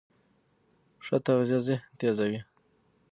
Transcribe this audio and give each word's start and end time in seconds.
ښه 1.05 1.17
تغذیه 1.25 1.59
ذهن 1.67 1.81
تېزوي. 1.99 2.39